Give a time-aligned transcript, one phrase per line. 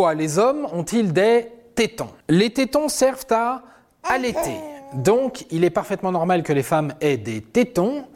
[0.00, 2.08] Pourquoi les hommes ont-ils des tétons?
[2.26, 3.62] Les tétons servent à
[4.02, 4.56] allaiter.
[4.94, 8.06] Donc, il est parfaitement normal que les femmes aient des tétons,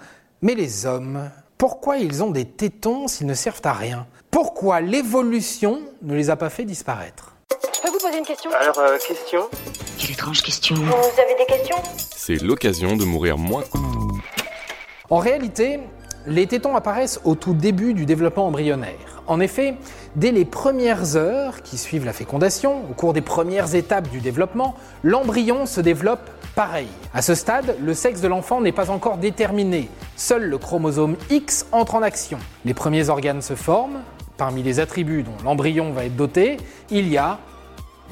[0.40, 4.06] mais les hommes, pourquoi ils ont des tétons s'ils ne servent à rien?
[4.30, 7.34] Pourquoi l'évolution ne les a pas fait disparaître?
[7.50, 8.50] Je peux vous poser une question?
[8.58, 9.42] Alors, euh, question?
[9.98, 10.76] Quelle étrange question.
[10.76, 11.76] Vous avez des questions?
[12.16, 13.64] C'est l'occasion de mourir moins.
[15.10, 15.80] En réalité,
[16.26, 19.22] les tétons apparaissent au tout début du développement embryonnaire.
[19.26, 19.76] En effet,
[20.16, 24.74] dès les premières heures qui suivent la fécondation, au cours des premières étapes du développement,
[25.02, 26.88] l'embryon se développe pareil.
[27.12, 29.88] À ce stade, le sexe de l'enfant n'est pas encore déterminé.
[30.16, 32.38] Seul le chromosome X entre en action.
[32.64, 34.00] Les premiers organes se forment.
[34.36, 36.56] Parmi les attributs dont l'embryon va être doté,
[36.90, 37.38] il y a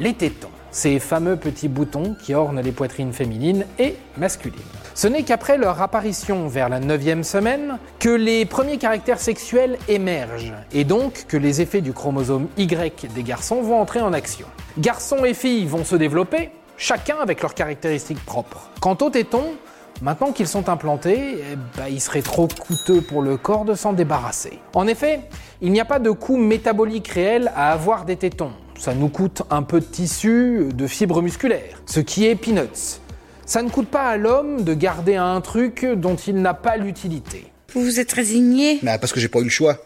[0.03, 4.59] les tétons, ces fameux petits boutons qui ornent les poitrines féminines et masculines.
[4.95, 10.55] Ce n'est qu'après leur apparition vers la 9 semaine que les premiers caractères sexuels émergent,
[10.73, 14.49] et donc que les effets du chromosome Y des garçons vont entrer en action.
[14.77, 18.71] Garçons et filles vont se développer, chacun avec leurs caractéristiques propres.
[18.81, 19.53] Quant aux tétons,
[20.01, 23.93] Maintenant qu'ils sont implantés, eh ben, il serait trop coûteux pour le corps de s'en
[23.93, 24.59] débarrasser.
[24.75, 25.21] En effet,
[25.61, 28.51] il n'y a pas de coût métabolique réel à avoir des tétons.
[28.83, 32.99] Ça nous coûte un peu de tissu, de fibres musculaires, ce qui est peanuts.
[33.47, 37.47] Ça ne coûte pas à l'homme de garder un truc dont il n'a pas l'utilité.
[37.75, 39.77] Vous vous êtes résigné Bah, parce que j'ai pas eu le choix.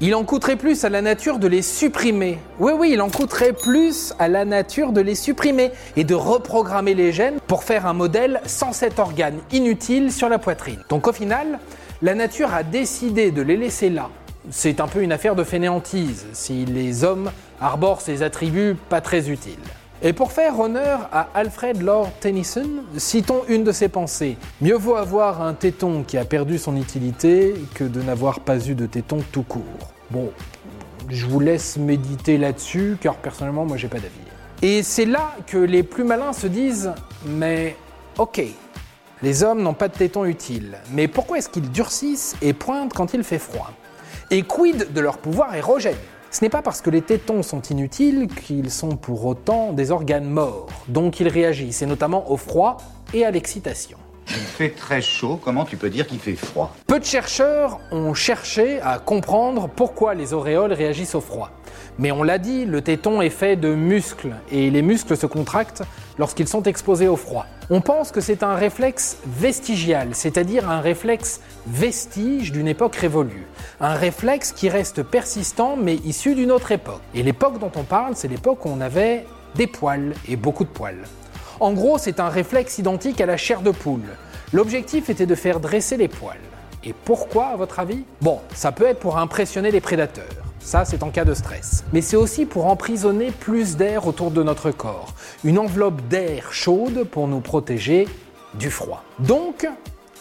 [0.00, 2.38] Il en coûterait plus à la nature de les supprimer.
[2.58, 6.94] Oui, oui, il en coûterait plus à la nature de les supprimer et de reprogrammer
[6.94, 10.82] les gènes pour faire un modèle sans cet organe inutile sur la poitrine.
[10.88, 11.58] Donc au final,
[12.00, 14.08] la nature a décidé de les laisser là.
[14.50, 19.28] C'est un peu une affaire de fainéantise si les hommes arborent ces attributs pas très
[19.28, 19.58] utiles.
[20.00, 24.38] Et pour faire honneur à Alfred Lord Tennyson, citons une de ses pensées.
[24.60, 28.74] Mieux vaut avoir un téton qui a perdu son utilité que de n'avoir pas eu
[28.74, 29.92] de téton tout court.
[30.10, 30.30] Bon,
[31.10, 34.14] je vous laisse méditer là-dessus, car personnellement, moi, j'ai pas d'avis.
[34.62, 36.92] Et c'est là que les plus malins se disent,
[37.26, 37.76] mais
[38.16, 38.42] ok,
[39.20, 43.14] les hommes n'ont pas de téton utile, mais pourquoi est-ce qu'ils durcissent et pointent quand
[43.14, 43.72] il fait froid?
[44.30, 45.96] Et quid de leur pouvoir érogène?
[46.30, 50.28] Ce n'est pas parce que les tétons sont inutiles qu'ils sont pour autant des organes
[50.28, 52.76] morts, donc ils réagissent, et notamment au froid
[53.14, 53.96] et à l'excitation.
[54.30, 56.74] Il fait très chaud, comment tu peux dire qu'il fait froid?
[56.86, 61.50] Peu de chercheurs ont cherché à comprendre pourquoi les auréoles réagissent au froid.
[61.98, 65.82] Mais on l'a dit, le téton est fait de muscles, et les muscles se contractent
[66.18, 67.46] lorsqu'ils sont exposés au froid.
[67.70, 73.46] On pense que c'est un réflexe vestigial, c'est-à-dire un réflexe vestige d'une époque révolue.
[73.80, 77.00] Un réflexe qui reste persistant mais issu d'une autre époque.
[77.14, 79.24] Et l'époque dont on parle, c'est l'époque où on avait
[79.54, 81.04] des poils, et beaucoup de poils.
[81.60, 84.04] En gros, c'est un réflexe identique à la chair de poule.
[84.52, 86.38] L'objectif était de faire dresser les poils.
[86.84, 88.04] Et pourquoi, à votre avis?
[88.20, 90.24] Bon, ça peut être pour impressionner les prédateurs.
[90.60, 91.84] Ça, c'est en cas de stress.
[91.92, 95.14] Mais c'est aussi pour emprisonner plus d'air autour de notre corps.
[95.42, 98.06] Une enveloppe d'air chaude pour nous protéger
[98.54, 99.02] du froid.
[99.18, 99.66] Donc,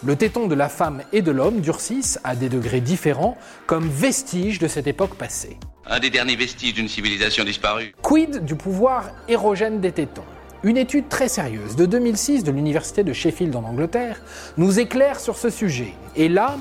[0.03, 3.37] le téton de la femme et de l'homme durcissent à des degrés différents
[3.67, 5.57] comme vestige de cette époque passée.
[5.85, 7.93] Un des derniers vestiges d'une civilisation disparue.
[8.01, 10.23] Quid du pouvoir érogène des tétons?
[10.67, 14.21] Une étude très sérieuse de 2006 de l'université de Sheffield en Angleterre
[14.57, 15.93] nous éclaire sur ce sujet.
[16.17, 16.57] Et là,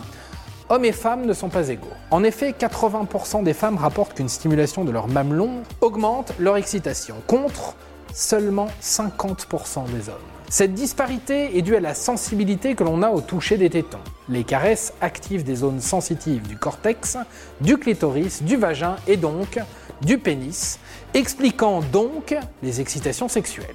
[0.69, 1.91] hommes et femmes ne sont pas égaux.
[2.13, 7.75] En effet, 80% des femmes rapportent qu'une stimulation de leur mamelon augmente leur excitation, contre
[8.15, 10.15] seulement 50% des hommes.
[10.49, 13.99] Cette disparité est due à la sensibilité que l'on a au toucher des tétons.
[14.29, 17.19] Les caresses activent des zones sensitives du cortex,
[17.61, 19.59] du clitoris, du vagin et donc
[20.01, 20.79] du pénis,
[21.13, 23.75] expliquant donc les excitations sexuelles.